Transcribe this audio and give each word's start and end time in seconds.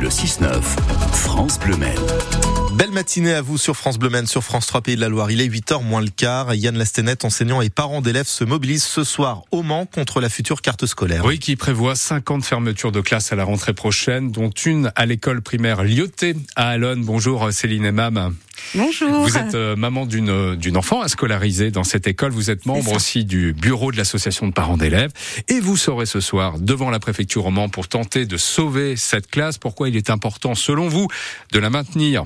le 0.00 0.08
6-9, 0.08 0.62
France 1.12 1.58
Bleu 1.58 1.76
Maine. 1.76 1.94
Belle 2.74 2.90
matinée 2.90 3.34
à 3.34 3.42
vous 3.42 3.58
sur 3.58 3.76
France 3.76 3.98
Bleu 3.98 4.08
Maine, 4.08 4.26
sur 4.26 4.42
France 4.42 4.66
3 4.66 4.80
Pays 4.80 4.96
de 4.96 5.00
la 5.00 5.10
Loire. 5.10 5.30
Il 5.30 5.42
est 5.42 5.48
8h 5.48 5.84
moins 5.84 6.00
le 6.00 6.08
quart. 6.08 6.54
Yann 6.54 6.76
Lastenet, 6.78 7.24
enseignant 7.26 7.60
et 7.60 7.68
parents 7.68 8.00
d'élèves 8.00 8.26
se 8.26 8.44
mobilisent 8.44 8.84
ce 8.84 9.04
soir 9.04 9.42
au 9.50 9.62
Mans 9.62 9.84
contre 9.84 10.20
la 10.20 10.30
future 10.30 10.62
carte 10.62 10.86
scolaire. 10.86 11.24
Oui, 11.26 11.38
qui 11.38 11.54
prévoit 11.54 11.94
50 11.94 12.44
fermetures 12.44 12.92
de 12.92 13.02
classes 13.02 13.32
à 13.32 13.36
la 13.36 13.44
rentrée 13.44 13.74
prochaine, 13.74 14.30
dont 14.30 14.48
une 14.50 14.90
à 14.96 15.04
l'école 15.04 15.42
primaire 15.42 15.84
Lyoté 15.84 16.34
à 16.56 16.68
Alonne. 16.68 17.04
Bonjour 17.04 17.52
Céline 17.52 17.84
et 17.84 17.92
Mam. 17.92 18.34
Bonjour. 18.74 19.10
Vous 19.10 19.36
êtes 19.36 19.54
euh, 19.54 19.76
maman 19.76 20.06
d'une 20.06 20.56
d'une 20.56 20.76
enfant 20.76 21.00
à 21.00 21.08
scolariser 21.08 21.70
dans 21.70 21.84
cette 21.84 22.06
école. 22.06 22.32
Vous 22.32 22.50
êtes 22.50 22.66
membre 22.66 22.92
aussi 22.92 23.24
du 23.24 23.52
bureau 23.52 23.92
de 23.92 23.96
l'association 23.96 24.46
de 24.46 24.52
parents 24.52 24.76
d'élèves 24.76 25.12
et 25.48 25.60
vous 25.60 25.76
serez 25.76 26.06
ce 26.06 26.20
soir 26.20 26.58
devant 26.58 26.90
la 26.90 26.98
préfecture 26.98 27.46
au 27.46 27.50
Mans 27.50 27.68
pour 27.68 27.88
tenter 27.88 28.26
de 28.26 28.36
sauver 28.36 28.96
cette 28.96 29.30
classe. 29.30 29.58
Pourquoi 29.58 29.88
il 29.88 29.96
est 29.96 30.10
important, 30.10 30.54
selon 30.54 30.88
vous, 30.88 31.08
de 31.52 31.58
la 31.58 31.70
maintenir 31.70 32.24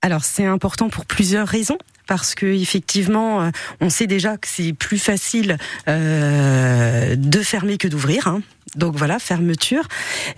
alors 0.00 0.24
c'est 0.24 0.44
important 0.44 0.88
pour 0.88 1.06
plusieurs 1.06 1.48
raisons 1.48 1.76
parce 2.06 2.34
que 2.34 2.46
effectivement, 2.46 3.42
euh, 3.42 3.50
on 3.80 3.90
sait 3.90 4.06
déjà 4.06 4.36
que 4.36 4.48
c'est 4.48 4.72
plus 4.72 4.98
facile 4.98 5.58
euh, 5.88 7.14
de 7.16 7.40
fermer 7.40 7.78
que 7.78 7.86
d'ouvrir. 7.86 8.26
Hein. 8.26 8.42
Donc 8.76 8.96
voilà, 8.96 9.18
fermeture. 9.18 9.86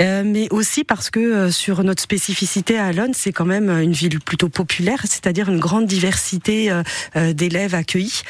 Euh, 0.01 0.23
mais 0.25 0.49
aussi 0.51 0.85
parce 0.85 1.11
que 1.11 1.21
euh, 1.21 1.51
sur 1.51 1.83
notre 1.85 2.03
spécificité 2.03 2.79
à 2.79 2.87
Alonne, 2.87 3.13
c'est 3.15 3.33
quand 3.33 3.45
même 3.45 3.71
une 3.71 3.93
ville 3.93 4.21
plutôt 4.21 4.49
populaire, 4.49 5.01
c'est-à-dire 5.03 5.49
une 5.49 5.59
grande 5.59 5.87
diversité 5.87 6.71
euh, 6.71 7.33
d'élèves 7.33 7.75
accueillis, 7.75 8.23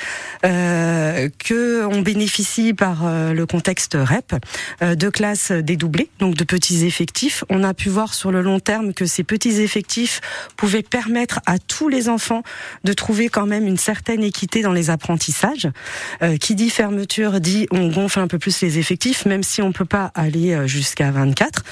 que 0.43 1.85
on 1.85 2.01
bénéficie 2.01 2.73
par 2.73 3.05
le 3.33 3.45
contexte 3.47 3.97
REP 3.97 4.35
de 4.81 5.09
classes 5.09 5.53
dédoublées, 5.53 6.09
donc 6.19 6.35
de 6.35 6.45
petits 6.45 6.87
effectifs. 6.87 7.45
On 7.51 7.63
a 7.63 7.75
pu 7.75 7.89
voir 7.89 8.15
sur 8.15 8.31
le 8.31 8.41
long 8.41 8.61
terme 8.61 8.95
que 8.95 9.07
ces 9.07 9.23
petits 9.23 9.61
effectifs 9.61 10.21
pouvaient 10.57 10.83
permettre 10.83 11.41
à 11.47 11.59
tous 11.59 11.89
les 11.89 12.09
enfants 12.09 12.43
de 12.85 12.93
trouver 12.93 13.29
quand 13.29 13.47
même 13.47 13.67
une 13.67 13.77
certaine 13.77 14.23
équité 14.23 14.63
dans 14.63 14.73
les 14.73 14.91
apprentissages. 14.91 15.69
qui 16.41 16.55
dit 16.55 16.71
fermeture 16.71 17.41
dit 17.41 17.67
on 17.71 17.89
gonfle 17.89 18.21
un 18.21 18.29
peu 18.29 18.39
plus 18.39 18.61
les 18.63 18.79
effectifs, 18.79 19.27
même 19.27 19.43
si 19.43 19.63
on 19.63 19.73
peut 19.73 19.85
pas 19.91 20.11
aller 20.15 20.55
euh, 20.55 20.67
jusqu'à 20.67 21.11
24. 21.11 21.63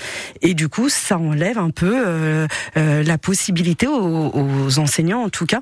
Et 0.42 0.52
du 0.52 0.68
coup, 0.68 0.90
ça 0.90 1.16
enlève 1.16 1.56
un 1.56 1.70
peu 1.70 1.94
euh, 2.06 2.46
euh, 2.76 3.02
la 3.02 3.16
possibilité 3.16 3.86
aux, 3.86 4.78
enseignants, 4.78 5.22
en 5.22 5.28
tout 5.30 5.46
cas, 5.46 5.60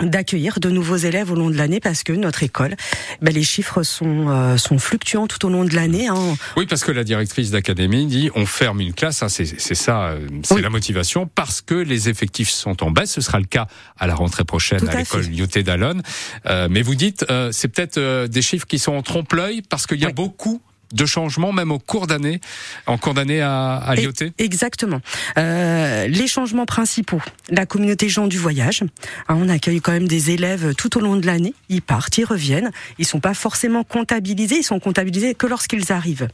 d'accueillir 0.00 0.60
de 0.60 0.70
nouveaux 0.70 0.96
élèves 0.96 1.32
au 1.32 1.34
long 1.34 1.50
de 1.50 1.56
l'année 1.56 1.80
parce 1.80 2.04
que 2.04 2.12
notre 2.12 2.44
école, 2.44 2.76
ben, 3.20 3.34
les 3.34 3.42
chiffres 3.42 3.82
sont, 3.82 4.56
sont 4.56 4.78
fluctuants 4.78 5.26
tout 5.26 5.44
au 5.44 5.50
long 5.50 5.64
de 5.64 5.74
l'année. 5.74 6.06
Hein. 6.06 6.36
Oui, 6.56 6.66
parce 6.66 6.84
que 6.84 6.92
la 6.92 7.02
directrice 7.02 7.50
d'académie 7.50 8.06
dit 8.06 8.30
on 8.36 8.46
ferme 8.46 8.80
une 8.80 8.94
classe, 8.94 9.24
hein, 9.24 9.28
c'est 9.28 9.74
ça, 9.74 10.14
c'est 10.44 10.60
la 10.60 10.70
motivation, 10.70 11.26
parce 11.26 11.60
que 11.62 11.74
les 11.74 12.08
effectifs 12.08 12.50
sont 12.50 12.84
en 12.84 12.92
baisse. 12.92 13.10
Ce 13.10 13.20
sera 13.20 13.40
le 13.40 13.46
cas 13.46 13.66
à 13.98 14.06
la 14.06 14.14
rentrée 14.14 14.44
prochaine 14.44 14.88
à, 14.88 14.98
l'école 14.98 15.26
Lyoté 15.26 15.64
d'Alonne. 15.64 16.02
mais 16.46 16.82
vous 16.82 16.94
dites, 16.94 17.26
c'est 17.50 17.68
peut-être 17.68 18.26
des 18.28 18.42
chiffres 18.42 18.66
qui 18.66 18.78
sont 18.78 18.92
en 18.92 19.02
trompe-l'œil 19.02 19.62
parce 19.68 19.88
qu'il 19.88 19.98
y 19.98 20.06
a 20.06 20.12
beaucoup 20.12 20.62
de 20.92 21.06
changements, 21.06 21.52
même 21.52 21.70
au 21.70 21.78
cours 21.78 22.06
d'année, 22.06 22.40
en 22.86 22.98
cours 22.98 23.14
d'année 23.14 23.40
à, 23.40 23.76
à 23.76 23.94
Lyoté 23.94 24.32
Exactement. 24.38 25.00
Euh, 25.36 26.06
les 26.06 26.26
changements 26.26 26.66
principaux, 26.66 27.22
la 27.50 27.66
communauté 27.66 28.08
gens 28.08 28.26
du 28.26 28.38
voyage. 28.38 28.82
Hein, 29.28 29.36
on 29.38 29.48
accueille 29.48 29.80
quand 29.80 29.92
même 29.92 30.08
des 30.08 30.30
élèves 30.30 30.74
tout 30.74 30.96
au 30.98 31.00
long 31.00 31.16
de 31.16 31.26
l'année. 31.26 31.54
Ils 31.68 31.82
partent, 31.82 32.18
ils 32.18 32.24
reviennent. 32.24 32.70
Ils 32.98 33.06
sont 33.06 33.20
pas 33.20 33.34
forcément 33.34 33.84
comptabilisés. 33.84 34.56
Ils 34.56 34.64
sont 34.64 34.80
comptabilisés 34.80 35.34
que 35.34 35.46
lorsqu'ils 35.46 35.92
arrivent. 35.92 36.28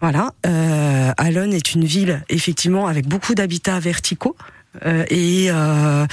Voilà. 0.00 0.32
Euh, 0.46 1.12
Alon 1.16 1.50
est 1.50 1.74
une 1.74 1.84
ville 1.84 2.22
effectivement 2.28 2.86
avec 2.86 3.06
beaucoup 3.06 3.34
d'habitats 3.34 3.80
verticaux. 3.80 4.36
Euh, 4.84 5.04
et 5.08 5.46
euh, 5.50 6.06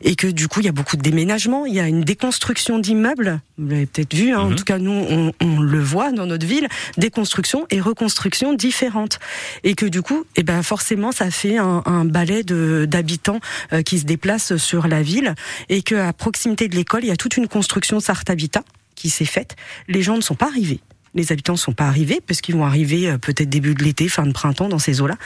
et 0.00 0.16
que 0.16 0.26
du 0.26 0.48
coup 0.48 0.60
il 0.60 0.66
y 0.66 0.68
a 0.68 0.72
beaucoup 0.72 0.96
de 0.96 1.02
déménagements, 1.02 1.66
il 1.66 1.74
y 1.74 1.80
a 1.80 1.86
une 1.86 2.02
déconstruction 2.02 2.78
d'immeubles. 2.78 3.40
Vous 3.58 3.68
l'avez 3.68 3.86
peut-être 3.86 4.14
vu, 4.14 4.32
hein, 4.32 4.40
en 4.40 4.50
mhm. 4.50 4.56
tout 4.56 4.64
cas 4.64 4.78
nous 4.78 4.90
on, 4.90 5.32
on, 5.40 5.60
le 5.60 5.80
voit 5.80 6.10
dans 6.10 6.26
notre 6.26 6.46
ville, 6.46 6.68
déconstruction 6.96 7.66
et 7.70 7.80
reconstruction 7.80 8.54
différentes, 8.54 9.18
et 9.62 9.74
que 9.74 9.86
du 9.86 10.02
coup, 10.02 10.24
eh 10.36 10.42
ben 10.42 10.62
forcément 10.62 11.12
ça 11.12 11.30
fait 11.30 11.58
un, 11.58 11.82
un 11.84 12.04
balai 12.04 12.44
de 12.44 12.86
d'habitants 12.88 13.40
euh, 13.72 13.82
qui 13.82 13.98
se 13.98 14.04
déplacent 14.04 14.56
sur 14.56 14.88
la 14.88 15.02
ville, 15.02 15.34
et 15.68 15.82
que 15.82 15.94
à 15.94 16.12
proximité 16.12 16.68
de 16.68 16.76
l'école 16.76 17.04
il 17.04 17.08
y 17.08 17.12
a 17.12 17.16
toute 17.16 17.36
une 17.36 17.46
construction 17.46 18.00
Sarthabitat 18.00 18.60
Habitat 18.60 18.64
qui 18.94 19.10
s'est 19.10 19.24
faite. 19.24 19.56
Les 19.86 20.02
gens 20.02 20.16
ne 20.16 20.22
sont 20.22 20.34
pas 20.34 20.46
arrivés 20.46 20.80
les 21.14 21.32
habitants 21.32 21.54
ne 21.54 21.58
sont 21.58 21.72
pas 21.72 21.86
arrivés, 21.86 22.20
parce 22.24 22.42
qu'ils 22.42 22.54
vont 22.54 22.66
arriver 22.66 23.16
peut-être 23.18 23.48
début 23.48 23.74
de 23.74 23.82
l'été, 23.82 24.08
fin 24.08 24.26
de 24.26 24.32
printemps, 24.32 24.68
dans 24.68 24.78
ces 24.78 25.00
eaux-là. 25.00 25.16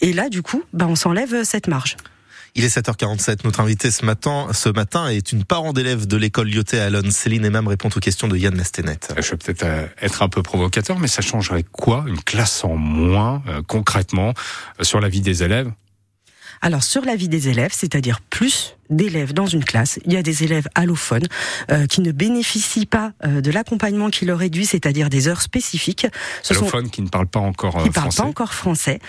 Et 0.00 0.12
là, 0.12 0.28
du 0.28 0.42
coup, 0.42 0.62
bah, 0.72 0.86
on 0.86 0.94
s'enlève 0.94 1.42
cette 1.42 1.68
marge. 1.68 1.96
Il 2.54 2.64
est 2.64 2.76
7h47. 2.76 3.44
Notre 3.44 3.60
invité 3.60 3.90
ce 3.90 4.04
matin, 4.04 4.48
ce 4.52 4.68
matin 4.68 5.08
est 5.08 5.32
une 5.32 5.42
parent 5.42 5.72
d'élève 5.72 6.06
de 6.06 6.18
l'école 6.18 6.50
Lyoté 6.50 6.78
à 6.78 6.84
Alonne. 6.84 7.10
Céline 7.10 7.46
Emam 7.46 7.66
répond 7.66 7.88
aux 7.88 8.00
questions 8.00 8.28
de 8.28 8.36
Yann 8.36 8.54
Nastenet. 8.54 8.98
Je 9.16 9.30
vais 9.30 9.36
peut-être 9.38 9.62
euh, 9.62 9.86
être 10.02 10.22
un 10.22 10.28
peu 10.28 10.42
provocateur, 10.42 10.98
mais 10.98 11.08
ça 11.08 11.22
changerait 11.22 11.62
quoi 11.62 12.04
Une 12.06 12.20
classe 12.20 12.62
en 12.62 12.76
moins, 12.76 13.42
euh, 13.48 13.62
concrètement, 13.66 14.34
euh, 14.80 14.84
sur 14.84 15.00
la 15.00 15.08
vie 15.08 15.22
des 15.22 15.42
élèves? 15.42 15.72
Alors 16.60 16.82
sur 16.82 17.04
la 17.04 17.16
vie 17.16 17.28
des 17.28 17.48
élèves, 17.48 17.72
c'est-à-dire 17.72 18.20
plus 18.20 18.76
d'élèves 18.92 19.32
dans 19.32 19.46
une 19.46 19.64
classe, 19.64 19.98
il 20.06 20.12
y 20.12 20.16
a 20.16 20.22
des 20.22 20.44
élèves 20.44 20.68
allophones 20.74 21.26
euh, 21.70 21.86
qui 21.86 22.00
ne 22.00 22.12
bénéficient 22.12 22.86
pas 22.86 23.12
euh, 23.24 23.40
de 23.40 23.50
l'accompagnement 23.50 24.10
qui 24.10 24.24
leur 24.24 24.42
est 24.42 24.50
dû, 24.50 24.64
c'est-à-dire 24.64 25.08
des 25.08 25.28
heures 25.28 25.42
spécifiques. 25.42 26.06
Ce 26.42 26.54
allophones 26.54 26.90
qui 26.90 27.02
ne 27.02 27.08
parlent 27.08 27.26
pas 27.26 27.40
encore 27.40 27.78
euh, 27.78 27.84
qui 27.84 27.90
parlent 27.90 28.14
pas 28.14 28.24
encore 28.24 28.54
français 28.54 29.00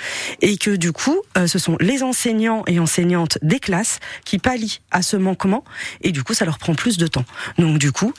et 0.41 0.57
que 0.57 0.71
du 0.71 0.91
coup, 0.91 1.17
ce 1.45 1.59
sont 1.59 1.77
les 1.79 2.03
enseignants 2.03 2.63
et 2.67 2.79
enseignantes 2.79 3.37
des 3.41 3.59
classes 3.59 3.99
qui 4.25 4.39
pallient 4.39 4.79
à 4.91 5.01
ce 5.01 5.17
manquement 5.17 5.63
et 6.01 6.11
du 6.11 6.23
coup, 6.23 6.33
ça 6.33 6.45
leur 6.45 6.57
prend 6.57 6.75
plus 6.75 6.97
de 6.97 7.07
temps. 7.07 7.25
Donc 7.57 7.77
du 7.77 7.91
coup, 7.91 8.13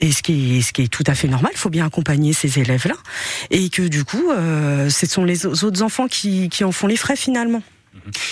et 0.00 0.12
ce 0.12 0.22
qui 0.22 0.58
est, 0.58 0.62
ce 0.62 0.72
qui 0.72 0.82
est 0.82 0.88
tout 0.88 1.04
à 1.06 1.14
fait 1.14 1.28
normal, 1.28 1.52
il 1.54 1.58
faut 1.58 1.70
bien 1.70 1.86
accompagner 1.86 2.32
ces 2.32 2.58
élèves-là, 2.58 2.94
et 3.50 3.70
que 3.70 3.82
du 3.82 4.04
coup, 4.04 4.30
euh, 4.30 4.90
ce 4.90 5.06
sont 5.06 5.24
les 5.24 5.46
autres 5.46 5.82
enfants 5.82 6.06
qui, 6.06 6.48
qui 6.48 6.64
en 6.64 6.72
font 6.72 6.86
les 6.86 6.96
frais 6.96 7.16
finalement. 7.16 7.62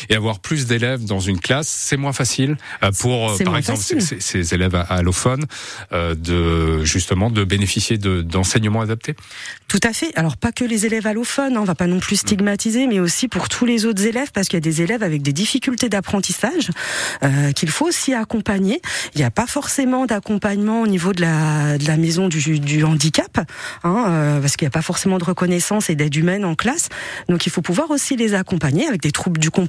Et 0.09 0.15
avoir 0.15 0.41
plus 0.41 0.67
d'élèves 0.67 1.05
dans 1.05 1.21
une 1.21 1.41
classe, 1.41 1.69
c'est 1.69 1.97
moins 1.97 2.13
facile 2.13 2.57
euh, 2.83 2.91
pour, 2.93 3.31
euh, 3.31 3.39
par 3.45 3.57
exemple, 3.57 3.81
ces, 3.81 4.21
ces, 4.21 4.55
élèves 4.55 4.85
allophones 4.89 5.45
euh, 5.93 6.15
de 6.15 6.85
justement 6.85 7.31
de 7.31 7.45
bénéficier 7.45 7.99
d'enseignements 7.99 8.81
adaptés. 8.81 9.15
Tout 9.69 9.81
à 9.83 9.93
fait. 9.93 10.13
Alors 10.15 10.37
pas 10.37 10.53
que 10.53 10.65
les 10.65 10.87
élèves 10.87 11.07
allophones, 11.07 11.57
hein, 11.57 11.61
on 11.61 11.65
va 11.65 11.75
pas 11.75 11.87
non 11.87 11.99
plus 11.99 12.17
stigmatiser, 12.17 12.87
mais 12.87 13.01
aussi 13.01 13.27
pour 13.27 13.49
tous 13.49 13.67
les 13.67 13.87
autres 13.87 14.05
élèves, 14.05 14.31
parce 14.33 14.47
qu'il 14.47 14.57
y 14.57 14.59
a 14.59 14.61
des 14.61 14.83
élèves 14.83 15.03
avec 15.03 15.23
des 15.23 15.33
difficultés 15.33 15.89
d'apprentissage 15.89 16.71
euh, 17.25 17.51
qu'il 17.53 17.71
faut 17.71 17.87
aussi 17.87 18.15
accompagner. 18.15 18.81
Il 19.15 19.19
n'y 19.19 19.25
a 19.25 19.31
pas 19.31 19.47
forcément 19.47 20.07
d'accompagnement 20.07 20.83
au 20.83 20.87
niveau 20.87 21.13
de 21.13 21.23
la, 21.23 21.77
de 21.79 21.87
la 21.87 21.97
maison 21.97 22.29
du, 22.29 22.61
du 22.61 22.85
handicap, 22.85 23.41
hein, 23.83 24.05
euh, 24.09 24.41
parce 24.41 24.57
qu'il 24.57 24.67
n'y 24.67 24.69
a 24.69 24.71
pas 24.71 24.83
forcément 24.83 25.19
de 25.19 25.25
reconnaissance 25.25 25.91
et 25.91 25.97
d'aide 25.97 26.15
humaine 26.15 26.45
en 26.45 26.55
classe. 26.55 26.89
Donc 27.29 27.47
il 27.47 27.51
faut 27.51 27.63
pouvoir 27.63 27.91
aussi 27.91 28.17
les 28.17 28.35
accompagner 28.35 28.87
avec 28.87 29.01
des 29.01 29.13
troubles 29.13 29.41
du 29.41 29.51
comportement. 29.51 29.64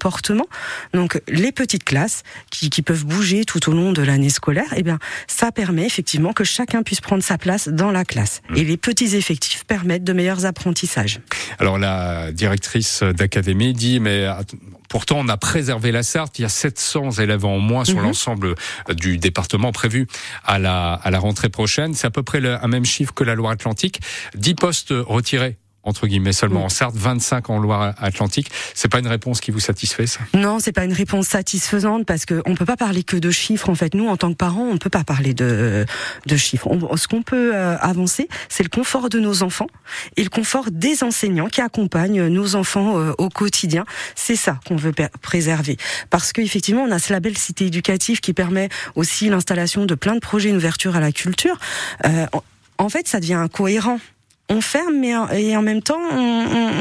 Donc 0.93 1.21
les 1.27 1.51
petites 1.51 1.83
classes 1.83 2.23
qui, 2.51 2.69
qui 2.69 2.81
peuvent 2.81 3.05
bouger 3.05 3.45
tout 3.45 3.69
au 3.69 3.73
long 3.73 3.91
de 3.91 4.01
l'année 4.01 4.29
scolaire, 4.29 4.73
eh 4.75 4.83
bien 4.83 4.99
ça 5.27 5.51
permet 5.51 5.85
effectivement 5.85 6.33
que 6.33 6.43
chacun 6.43 6.83
puisse 6.83 7.01
prendre 7.01 7.23
sa 7.23 7.37
place 7.37 7.67
dans 7.67 7.91
la 7.91 8.05
classe. 8.05 8.41
Mmh. 8.49 8.57
Et 8.57 8.63
les 8.63 8.77
petits 8.77 9.15
effectifs 9.15 9.63
permettent 9.65 10.03
de 10.03 10.13
meilleurs 10.13 10.45
apprentissages. 10.45 11.19
Alors 11.59 11.77
la 11.77 12.31
directrice 12.31 13.03
d'académie 13.03 13.73
dit 13.73 13.99
mais 13.99 14.27
Pourtant, 14.89 15.17
on 15.19 15.27
a 15.27 15.37
préservé 15.37 15.91
la 15.91 16.03
Sarthe. 16.03 16.39
Il 16.39 16.43
y 16.43 16.45
a 16.45 16.49
700 16.49 17.11
élèves 17.19 17.45
en 17.45 17.59
moins 17.59 17.85
sur 17.85 17.97
mmh. 17.97 18.03
l'ensemble 18.03 18.55
du 18.95 19.17
département 19.17 19.71
prévu 19.71 20.07
à 20.43 20.59
la, 20.59 20.93
à 20.93 21.11
la 21.11 21.19
rentrée 21.19 21.49
prochaine. 21.49 21.93
C'est 21.93 22.07
à 22.07 22.11
peu 22.11 22.23
près 22.23 22.39
le, 22.39 22.63
un 22.63 22.67
même 22.67 22.85
chiffre 22.85 23.13
que 23.13 23.23
la 23.23 23.35
Loire-Atlantique. 23.35 23.99
10 24.35 24.55
postes 24.55 24.93
retirés 24.93 25.57
entre 25.85 26.07
guillemets 26.07 26.33
seulement 26.33 26.61
mm. 26.61 26.65
en 26.65 26.69
Sarthe, 26.69 26.95
25 26.95 27.49
en 27.49 27.59
Loire-Atlantique. 27.59 28.51
C'est 28.73 28.89
pas 28.89 28.99
une 28.99 29.07
réponse 29.07 29.39
qui 29.39 29.51
vous 29.51 29.59
satisfait 29.59 30.07
ça? 30.07 30.19
Non, 30.33 30.59
c'est 30.59 30.71
pas 30.71 30.83
une 30.83 30.93
réponse 30.93 31.27
satisfaisante 31.27 32.05
parce 32.05 32.25
que 32.25 32.41
on 32.45 32.55
peut 32.55 32.65
pas 32.65 32.77
parler 32.77 33.03
que 33.03 33.17
de 33.17 33.31
chiffres. 33.31 33.69
En 33.69 33.75
fait, 33.75 33.93
nous 33.93 34.07
en 34.07 34.17
tant 34.17 34.31
que 34.31 34.37
parents, 34.37 34.67
on 34.67 34.77
peut 34.77 34.89
pas 34.89 35.03
parler 35.03 35.33
de 35.33 35.85
de 36.25 36.37
chiffres. 36.37 36.69
ce 36.95 37.07
qu'on 37.07 37.21
peut 37.21 37.55
euh, 37.55 37.77
avancer, 37.79 38.27
c'est 38.49 38.63
le 38.63 38.69
confort 38.69 39.09
de 39.09 39.19
nos 39.19 39.43
enfants 39.43 39.67
et 40.17 40.23
le 40.23 40.29
confort 40.29 40.71
des 40.71 41.03
enseignants 41.03 41.47
qui 41.47 41.61
accompagnent 41.61 42.27
nos 42.27 42.55
enfants 42.55 42.99
euh, 42.99 43.13
au 43.17 43.29
quotidien. 43.29 43.85
C'est 44.15 44.35
ça 44.35 44.59
qu'on 44.65 44.75
veut 44.75 44.93
préserver 45.21 45.77
parce 46.09 46.33
qu'effectivement, 46.33 46.83
on 46.83 46.91
a 46.91 46.99
ce 46.99 47.13
label 47.13 47.37
cité 47.37 47.67
éducative 47.67 48.19
qui 48.19 48.33
permet 48.33 48.69
aussi 48.95 49.29
l'installation 49.29 49.85
de 49.85 49.95
plein 49.95 50.15
de 50.15 50.19
projets 50.19 50.51
d'ouverture 50.51 50.95
à 50.95 50.99
la 50.99 51.11
culture. 51.11 51.59
Euh, 52.05 52.25
en 52.77 52.89
fait, 52.89 53.07
ça 53.07 53.19
devient 53.19 53.35
incohérent 53.35 53.99
on 54.49 54.61
ferme, 54.61 54.99
mais 54.99 55.13
et 55.33 55.57
en 55.57 55.61
même 55.61 55.81
temps, 55.81 56.01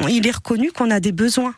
il 0.09 0.27
est 0.27 0.35
reconnu 0.35 0.73
qu'on 0.73 0.91
a 0.91 1.01
des 1.01 1.13
besoins 1.13 1.55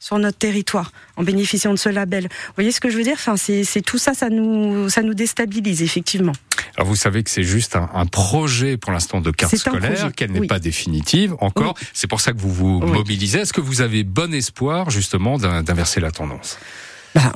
sur 0.00 0.18
notre 0.18 0.38
territoire 0.38 0.92
en 1.16 1.24
bénéficiant 1.24 1.72
de 1.72 1.78
ce 1.78 1.88
label. 1.88 2.24
Vous 2.24 2.54
voyez 2.54 2.70
ce 2.70 2.80
que 2.80 2.88
je 2.88 2.96
veux 2.96 3.02
dire? 3.02 3.14
Enfin, 3.14 3.36
c'est 3.36 3.82
tout 3.82 3.98
ça, 3.98 4.14
ça 4.14 4.30
nous, 4.30 4.88
ça 4.88 5.02
nous 5.02 5.14
déstabilise 5.14 5.82
effectivement. 5.82 6.32
Alors 6.76 6.86
vous 6.86 6.96
savez 6.96 7.24
que 7.24 7.30
c'est 7.30 7.42
juste 7.42 7.76
un, 7.76 8.06
projet 8.06 8.76
pour 8.76 8.92
l'instant 8.92 9.20
de 9.20 9.30
carte 9.30 9.56
scolaire, 9.56 10.12
qu'elle 10.14 10.30
n'est 10.30 10.46
pas 10.46 10.60
définitive 10.60 11.34
encore. 11.40 11.74
C'est 11.92 12.06
pour 12.06 12.20
ça 12.20 12.32
que 12.32 12.38
vous 12.38 12.52
vous 12.52 12.80
mobilisez. 12.80 13.40
Est-ce 13.40 13.52
que 13.52 13.60
vous 13.60 13.80
avez 13.80 14.04
bon 14.04 14.32
espoir 14.32 14.90
justement 14.90 15.38
d'inverser 15.38 16.00
la 16.00 16.10
tendance? 16.10 16.58
Bah, 17.18 17.32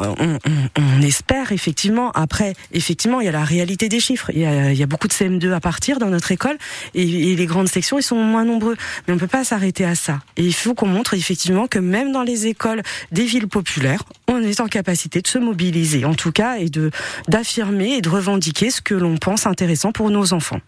on, 0.77 1.03
espère 1.03 1.51
effectivement. 1.51 2.13
Après, 2.13 2.55
effectivement, 2.73 3.21
il 3.21 3.25
y 3.25 3.29
a 3.29 3.33
la 3.33 3.43
réalité 3.43 3.89
des 3.89 3.99
chiffres. 3.99 4.31
Il 4.33 4.39
y 4.41 4.83
a, 4.83 4.87
beaucoup 4.87 5.09
de 5.09 5.13
CM2 5.13 5.53
à 5.53 5.59
partir 5.59 5.99
dans 5.99 6.07
notre 6.07 6.31
école 6.31 6.57
et, 6.95 7.35
les 7.35 7.47
grandes 7.47 7.69
sections, 7.69 7.99
ils 7.99 8.03
sont 8.03 8.17
moins 8.17 8.45
nombreux. 8.45 8.77
Mais 9.07 9.15
on 9.15 9.19
peut 9.19 9.27
pas 9.27 9.43
s'arrêter 9.43 9.85
à 9.85 9.97
ça. 9.97 10.21
Et 10.37 10.45
il 10.45 10.55
faut 10.55 10.75
qu'on 10.75 10.87
montre 10.87 11.15
effectivement 11.15 11.67
que 11.67 11.81
même 11.81 12.13
dans 12.13 12.23
les 12.23 12.47
écoles 12.47 12.83
des 13.11 13.25
villes 13.25 13.49
populaires, 13.49 14.05
on 14.33 14.43
est 14.43 14.61
en 14.61 14.67
capacité 14.67 15.21
de 15.21 15.27
se 15.27 15.39
mobiliser, 15.39 16.05
en 16.05 16.15
tout 16.15 16.33
cas, 16.33 16.57
et 16.57 16.69
de 16.69 16.91
d'affirmer 17.29 17.95
et 17.95 18.01
de 18.01 18.09
revendiquer 18.09 18.71
ce 18.71 18.81
que 18.81 18.95
l'on 18.95 19.17
pense 19.17 19.47
intéressant 19.47 19.93
pour 19.93 20.11
nos 20.11 20.33
enfants. 20.33 20.61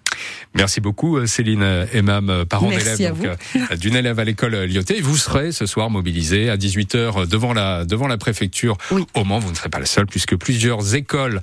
Merci 0.55 0.81
beaucoup 0.81 1.17
euh, 1.17 1.27
Céline 1.27 1.87
Emam, 1.93 2.31
euh, 2.31 2.45
parent 2.45 2.69
d'élève 2.69 3.01
euh, 3.25 3.77
d'une 3.77 3.97
élève 3.97 4.19
à 4.19 4.25
l'école 4.25 4.65
Lyoté. 4.65 5.01
Vous 5.01 5.17
serez 5.17 5.53
ce 5.53 5.67
soir 5.67 5.91
mobilisé 5.91 6.51
à 6.51 6.57
18h 6.57 7.27
devant 7.27 7.53
la 7.53 7.85
devant 7.85 8.07
la 8.07 8.19
préfecture 8.19 8.77
au 9.15 9.25
Mans. 9.25 9.39
Vous 9.39 9.51
ne 9.51 9.57
serez 9.57 9.69
pas 9.69 9.81
le 9.81 9.87
seul 9.87 10.07
puisque 10.07 10.37
plusieurs 10.37 10.95
écoles 10.95 11.41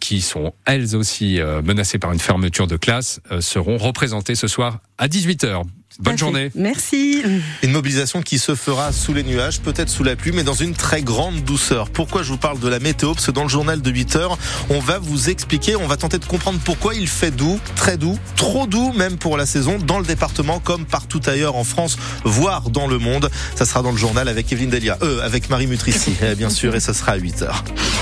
qui 0.00 0.20
sont 0.20 0.52
elles 0.64 0.96
aussi 0.96 1.40
menacées 1.64 1.98
par 1.98 2.12
une 2.12 2.18
fermeture 2.18 2.66
de 2.66 2.76
classe 2.76 3.20
seront 3.40 3.78
représentées 3.78 4.34
ce 4.34 4.48
soir 4.48 4.80
à 4.98 5.08
18h. 5.08 5.62
Bonne 5.98 6.18
journée. 6.18 6.50
Merci. 6.54 7.22
Une 7.62 7.72
mobilisation 7.72 8.20
qui 8.20 8.38
se 8.38 8.54
fera 8.54 8.92
sous 8.92 9.14
les 9.14 9.22
nuages, 9.22 9.60
peut-être 9.60 9.88
sous 9.88 10.04
la 10.04 10.14
pluie, 10.14 10.32
mais 10.32 10.42
dans 10.42 10.52
une 10.52 10.74
très 10.74 11.00
grande 11.00 11.42
douceur. 11.42 11.88
Pourquoi 11.88 12.22
je 12.22 12.30
vous 12.30 12.36
parle 12.36 12.58
de 12.60 12.68
la 12.68 12.78
météo 12.80 13.14
Parce 13.14 13.26
que 13.26 13.30
dans 13.30 13.44
le 13.44 13.48
journal 13.48 13.80
de 13.80 13.90
8 13.90 14.16
heures, 14.16 14.38
on 14.68 14.78
va 14.78 14.98
vous 14.98 15.30
expliquer, 15.30 15.74
on 15.74 15.86
va 15.86 15.96
tenter 15.96 16.18
de 16.18 16.26
comprendre 16.26 16.60
pourquoi 16.62 16.94
il 16.94 17.08
fait 17.08 17.30
doux, 17.30 17.58
très 17.76 17.96
doux, 17.96 18.18
trop 18.36 18.66
doux 18.66 18.92
même 18.92 19.16
pour 19.16 19.38
la 19.38 19.46
saison, 19.46 19.78
dans 19.78 19.98
le 19.98 20.04
département 20.04 20.60
comme 20.60 20.84
partout 20.84 21.20
ailleurs 21.26 21.56
en 21.56 21.64
France, 21.64 21.96
voire 22.24 22.68
dans 22.68 22.88
le 22.88 22.98
monde. 22.98 23.30
Ça 23.54 23.64
sera 23.64 23.80
dans 23.80 23.92
le 23.92 23.98
journal 23.98 24.28
avec 24.28 24.52
Evelyne 24.52 24.70
Delia, 24.70 24.98
euh, 25.02 25.22
avec 25.22 25.48
Marie 25.48 25.66
Mutrici, 25.66 26.14
bien 26.36 26.50
sûr, 26.50 26.74
et 26.74 26.80
ça 26.80 26.92
sera 26.92 27.12
à 27.12 27.16
8 27.16 27.42
heures. 27.42 27.64